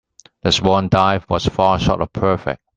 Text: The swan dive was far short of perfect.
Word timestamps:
The 0.41 0.51
swan 0.51 0.89
dive 0.89 1.27
was 1.29 1.45
far 1.45 1.77
short 1.77 2.01
of 2.01 2.11
perfect. 2.11 2.59